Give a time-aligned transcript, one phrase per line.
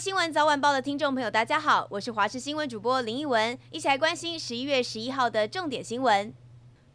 [0.00, 6.32] 新闻早晚报的听众朋友，大家好，我是华视新闻主播林奕文，一起来关心十一月十一号的重点新闻。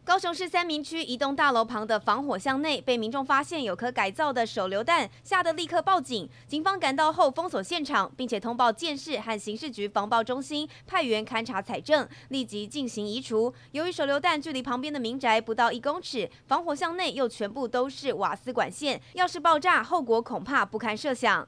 [0.02, 6.28] 高雄市三民区一栋大楼旁的防火巷内，被民众发现有颗改造的手榴弹，吓得立刻报警。
[6.48, 13.54] 警方赶到后封锁现场，并且通报建市和刑事局防爆中心，派员勘查采证，立即进行移除。
[13.70, 21.46] 由于手榴弹距离旁边的民宅不到一公尺，防火巷内又全部都是瓦斯管线，要是爆炸，后果恐怕不堪设想。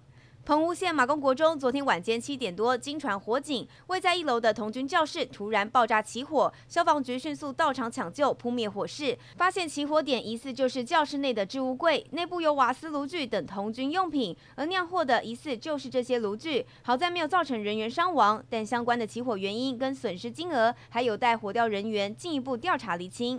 [0.49, 23.39] 澎湖县马公国中昨天晚间七点多，经传火警，位在一楼的童军教室突然爆炸起火，消防局迅速到场抢救，扑灭火势，发现起火点疑似就是教室内的置物柜，内部有瓦斯炉具等童军用品，而酿祸的疑似就是这些炉具，好在没有造成人员伤亡，但相关的起火原因跟损失金额还有待火调人员进一步调查厘清。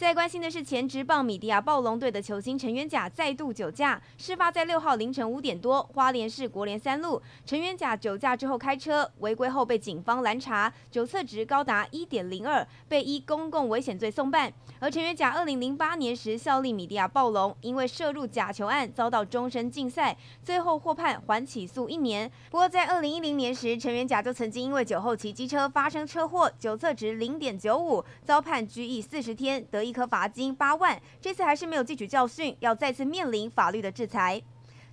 [0.00, 4.00] 再关心的是，前职棒米迪亚暴龙队的球星陈元甲再度酒驾。
[4.16, 7.20] 事发在六号凌晨五点多，花莲市国联三路。
[7.44, 14.50] 陈元甲酒驾之后开车，违规后被警方拦查，酒测值高达一点零二，被依公共危险罪送办。
[14.78, 22.32] 而陈元甲二零零八年时效力米迪亚暴龙，因为涉入假球案遭到终身禁赛，最后获判缓起诉一年。
[22.50, 34.40] 不过在二零一零年时，陈元甲就曾经因为酒后骑机车发生车祸，酒测值零点九五，遭判拘役四十天，得一颗罚金八万，这次还是没有汲取教训，要再次面临法律的制裁。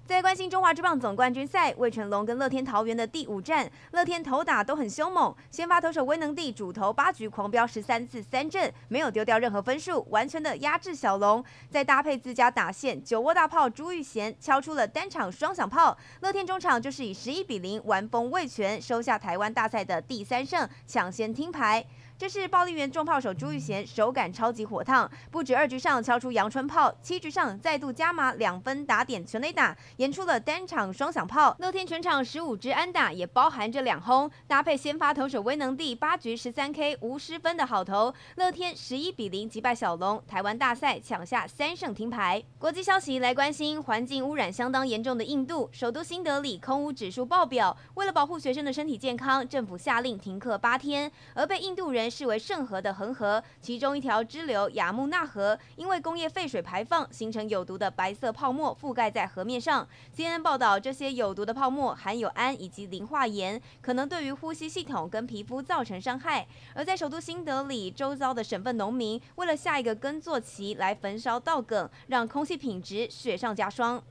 [0.07, 11.43] 在关心中华职棒总冠军赛，魏全龙跟乐天桃园的第五战，乐天投打都很凶猛，先发投手威能帝主投八局狂飙十三次三振，没有丢掉任何分数，完全的压制小龙。
[11.69, 21.85] 再搭配自家打线酒窝大炮朱玉贤敲出了单场双响炮，乐天中场就是以十一比零完封魏全，收下台湾大赛的第三胜，抢先听牌。
[22.17, 31.55] 这是暴力员重炮手朱玉贤手感超级火烫，不止二局上敲出阳春炮，七局上再度加码两分打点全垒打，演出了单场双响炮。
[31.59, 42.43] 乐天全场十五支安打，也包含着两轰，搭配先发投手威能帝八局十三 K 无失分的好投，乐天十一比零击败小龙，台湾大赛抢下三胜停牌。
[42.57, 52.06] 国际消息来关心，环境污染相当严重的印度首都新德里空污指数爆表，为了保护学生的身体健康，政府下令停课八天，而被印度人。
[52.09, 59.87] 视为圣河的恒河，其中一条支流雅穆纳河，因为工业废水排放，形成有毒的白色泡沫覆盖在河面上。
[60.15, 66.47] CNN 报道，这些有毒的泡沫含有氨以及磷化盐，可能对于呼吸系统跟皮肤造成伤害。
[66.73, 74.01] 而在首都新德里周遭的省份农民，为了下一个耕作期来焚烧稻梗，让空气品质雪上加霜。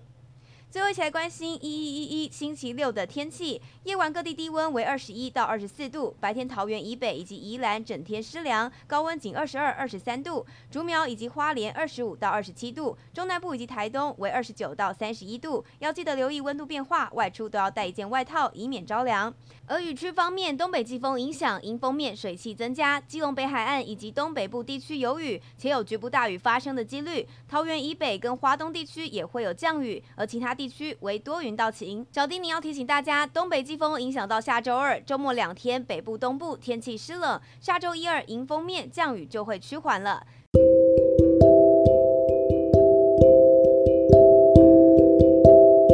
[0.76, 19.32] 最后一起来关心一一一一星期六的天气，夜晚各地低温为二十一到二十四度，白天桃园以北以及宜兰整天湿凉，高温仅二十二、二十三度，竹苗以及花莲二十五到二十七度，中南部以及台东为二十九到三十一度，要记得留意温度变化，外出都要带一件外套，以免着凉。
[19.66, 30.65] 而雨区方面，东北季风影响，迎风面水汽增加，基隆北海岸以及东北部地区有雨，且有局部大雨发生的几率，桃园以北跟花东地区也会有降雨，而其他地。
[30.68, 32.06] 区为多云到晴。
[32.12, 37.40] 小丁，你要提醒大家，东北季风影响到下周二、周末两天，北部、东部天气湿冷。
[37.60, 40.26] 下周一、二迎风面降雨就会趋缓了。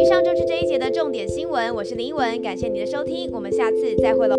[0.00, 4.36] 以上就是这一节的重点新闻，我是林文，感谢你的收听，我们下次再会喽。